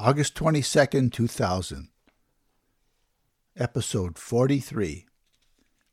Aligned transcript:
August 0.00 0.36
22nd, 0.36 1.12
2000. 1.12 1.88
Episode 3.56 4.16
43. 4.16 5.06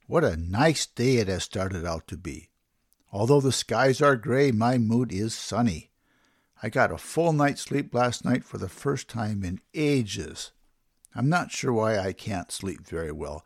What 0.06 0.24
a 0.24 0.38
nice 0.38 0.86
day 0.86 1.16
it 1.16 1.28
has 1.28 1.42
started 1.42 1.84
out 1.88 2.08
to 2.10 2.16
be. 2.16 2.52
Although 3.12 3.42
the 3.42 3.52
skies 3.52 4.04
are 4.04 4.16
gray, 4.16 4.52
my 4.52 4.78
mood 4.78 5.12
is 5.12 5.34
sunny. 5.34 5.90
I 6.62 6.70
got 6.70 6.92
a 6.92 7.00
full 7.00 7.34
night's 7.34 7.64
sleep 7.64 7.96
last 7.96 8.24
night 8.24 8.44
for 8.44 8.60
the 8.60 8.70
first 8.70 9.08
time 9.08 9.44
in 9.44 9.60
ages. 9.74 10.52
I'm 11.16 11.28
not 11.28 11.50
sure 11.50 11.74
why 11.74 11.98
I 11.98 12.14
can't 12.14 12.52
sleep 12.52 12.86
very 12.86 13.12
well, 13.12 13.44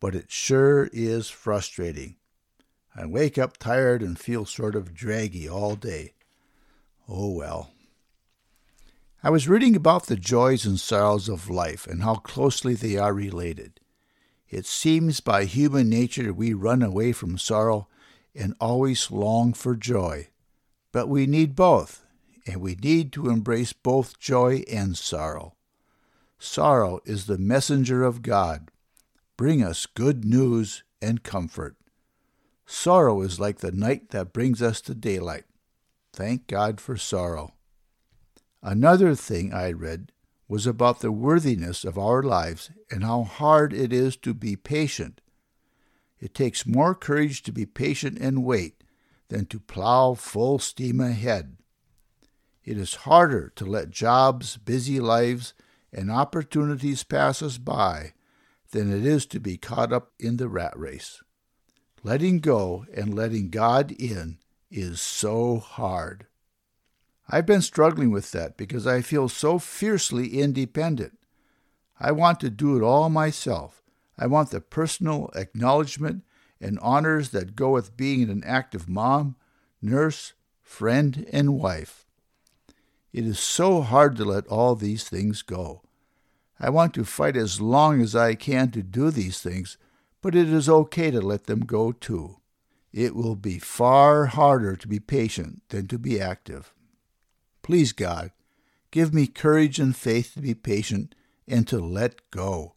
but 0.00 0.14
it 0.14 0.30
sure 0.30 0.90
is 0.92 1.30
frustrating. 1.30 2.16
I 2.94 3.06
wake 3.06 3.38
up 3.38 3.56
tired 3.56 4.02
and 4.02 4.18
feel 4.18 4.44
sort 4.44 4.74
of 4.74 4.92
draggy 4.92 5.48
all 5.48 5.76
day. 5.76 6.12
Oh 7.08 7.30
well. 7.30 7.70
I 9.26 9.30
was 9.30 9.48
reading 9.48 9.74
about 9.74 10.04
the 10.04 10.16
joys 10.16 10.66
and 10.66 10.78
sorrows 10.78 11.30
of 11.30 11.48
life 11.48 11.86
and 11.86 12.02
how 12.02 12.16
closely 12.16 12.74
they 12.74 12.98
are 12.98 13.14
related. 13.14 13.80
It 14.50 14.66
seems 14.66 15.20
by 15.20 15.46
human 15.46 15.88
nature 15.88 16.30
we 16.30 16.52
run 16.52 16.82
away 16.82 17.12
from 17.12 17.38
sorrow 17.38 17.88
and 18.34 18.54
always 18.60 19.10
long 19.10 19.54
for 19.54 19.76
joy. 19.76 20.28
But 20.92 21.08
we 21.08 21.24
need 21.24 21.56
both, 21.56 22.04
and 22.46 22.60
we 22.60 22.74
need 22.74 23.14
to 23.14 23.30
embrace 23.30 23.72
both 23.72 24.18
joy 24.18 24.62
and 24.70 24.94
sorrow. 24.94 25.54
Sorrow 26.38 27.00
is 27.06 27.24
the 27.24 27.38
messenger 27.38 28.04
of 28.04 28.20
God. 28.20 28.68
Bring 29.38 29.64
us 29.64 29.86
good 29.86 30.26
news 30.26 30.84
and 31.00 31.22
comfort. 31.22 31.76
Sorrow 32.66 33.22
is 33.22 33.40
like 33.40 33.60
the 33.60 33.72
night 33.72 34.10
that 34.10 34.34
brings 34.34 34.60
us 34.60 34.82
to 34.82 34.94
daylight. 34.94 35.44
Thank 36.12 36.46
God 36.46 36.78
for 36.78 36.98
sorrow. 36.98 37.53
Another 38.66 39.14
thing 39.14 39.52
I 39.52 39.72
read 39.72 40.10
was 40.48 40.66
about 40.66 41.00
the 41.00 41.12
worthiness 41.12 41.84
of 41.84 41.98
our 41.98 42.22
lives 42.22 42.70
and 42.90 43.04
how 43.04 43.22
hard 43.24 43.74
it 43.74 43.92
is 43.92 44.16
to 44.18 44.32
be 44.32 44.56
patient. 44.56 45.20
It 46.18 46.34
takes 46.34 46.66
more 46.66 46.94
courage 46.94 47.42
to 47.42 47.52
be 47.52 47.66
patient 47.66 48.16
and 48.18 48.42
wait 48.42 48.82
than 49.28 49.44
to 49.46 49.60
plow 49.60 50.14
full 50.14 50.58
steam 50.58 50.98
ahead. 50.98 51.58
It 52.64 52.78
is 52.78 52.94
harder 53.04 53.52
to 53.56 53.66
let 53.66 53.90
jobs, 53.90 54.56
busy 54.56 54.98
lives, 54.98 55.52
and 55.92 56.10
opportunities 56.10 57.04
pass 57.04 57.42
us 57.42 57.58
by 57.58 58.14
than 58.70 58.90
it 58.90 59.04
is 59.04 59.26
to 59.26 59.40
be 59.40 59.58
caught 59.58 59.92
up 59.92 60.12
in 60.18 60.38
the 60.38 60.48
rat 60.48 60.72
race. 60.78 61.22
Letting 62.02 62.38
go 62.38 62.86
and 62.94 63.14
letting 63.14 63.50
God 63.50 63.92
in 63.92 64.38
is 64.70 65.02
so 65.02 65.58
hard. 65.58 66.28
I've 67.28 67.46
been 67.46 67.62
struggling 67.62 68.10
with 68.10 68.32
that 68.32 68.56
because 68.56 68.86
I 68.86 69.00
feel 69.00 69.28
so 69.28 69.58
fiercely 69.58 70.40
independent. 70.40 71.18
I 71.98 72.12
want 72.12 72.40
to 72.40 72.50
do 72.50 72.76
it 72.76 72.82
all 72.82 73.08
myself. 73.08 73.82
I 74.18 74.26
want 74.26 74.50
the 74.50 74.60
personal 74.60 75.30
acknowledgement 75.34 76.22
and 76.60 76.78
honors 76.80 77.30
that 77.30 77.56
go 77.56 77.70
with 77.70 77.96
being 77.96 78.28
an 78.28 78.42
active 78.44 78.88
mom, 78.88 79.36
nurse, 79.80 80.34
friend, 80.62 81.26
and 81.32 81.58
wife. 81.58 82.04
It 83.12 83.26
is 83.26 83.38
so 83.38 83.80
hard 83.80 84.16
to 84.16 84.24
let 84.24 84.46
all 84.48 84.74
these 84.74 85.08
things 85.08 85.42
go. 85.42 85.82
I 86.58 86.70
want 86.70 86.94
to 86.94 87.04
fight 87.04 87.36
as 87.36 87.60
long 87.60 88.00
as 88.00 88.14
I 88.14 88.34
can 88.34 88.70
to 88.72 88.82
do 88.82 89.10
these 89.10 89.40
things, 89.40 89.76
but 90.20 90.34
it 90.34 90.48
is 90.48 90.68
okay 90.68 91.10
to 91.10 91.20
let 91.20 91.44
them 91.44 91.60
go 91.60 91.92
too. 91.92 92.38
It 92.92 93.14
will 93.14 93.36
be 93.36 93.58
far 93.58 94.26
harder 94.26 94.76
to 94.76 94.88
be 94.88 95.00
patient 95.00 95.62
than 95.68 95.88
to 95.88 95.98
be 95.98 96.20
active. 96.20 96.73
Please, 97.64 97.92
God, 97.92 98.30
give 98.90 99.14
me 99.14 99.26
courage 99.26 99.80
and 99.80 99.96
faith 99.96 100.34
to 100.34 100.42
be 100.42 100.52
patient 100.52 101.14
and 101.48 101.66
to 101.66 101.78
let 101.80 102.30
go. 102.30 102.74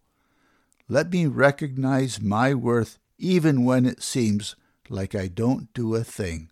Let 0.88 1.12
me 1.12 1.26
recognize 1.26 2.22
my 2.22 2.54
worth 2.54 2.98
even 3.18 3.66
when 3.66 3.86
it 3.86 4.02
seems 4.02 4.56
like 4.88 5.14
I 5.14 5.28
don't 5.28 5.74
do 5.74 5.94
a 5.94 6.06
thing. 6.06 6.52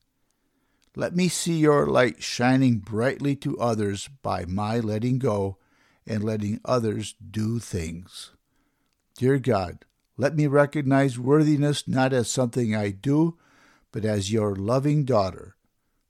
Let 0.98 1.16
me 1.16 1.30
see 1.30 1.58
your 1.60 1.88
light 1.88 2.22
shining 2.22 2.80
brightly 2.80 3.38
to 3.38 3.58
others 3.58 4.10
by 4.22 4.44
my 4.44 4.80
letting 4.80 5.18
go 5.18 5.58
and 6.06 6.22
letting 6.22 6.60
others 6.66 7.16
do 7.32 7.60
things. 7.60 8.32
Dear 9.18 9.40
God, 9.40 9.86
let 10.18 10.36
me 10.36 10.48
recognize 10.48 11.18
worthiness 11.18 11.88
not 11.88 12.12
as 12.12 12.30
something 12.30 12.76
I 12.76 12.90
do, 12.92 13.38
but 13.94 14.04
as 14.04 14.34
your 14.34 14.58
loving 14.58 15.06
daughter 15.06 15.56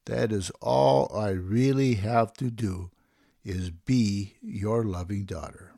that 0.05 0.31
is 0.31 0.51
all 0.61 1.11
I 1.15 1.29
really 1.29 1.95
have 1.95 2.33
to 2.33 2.49
do 2.49 2.91
is 3.43 3.69
be 3.69 4.35
your 4.41 4.83
loving 4.83 5.25
daughter. 5.25 5.74